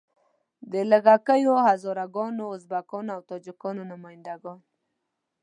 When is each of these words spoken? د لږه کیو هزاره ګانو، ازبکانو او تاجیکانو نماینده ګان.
د 0.71 0.73
لږه 0.91 1.15
کیو 1.27 1.53
هزاره 1.67 2.05
ګانو، 2.15 2.45
ازبکانو 2.57 3.09
او 3.15 3.21
تاجیکانو 3.29 3.83
نماینده 3.91 4.35
ګان. 4.43 4.59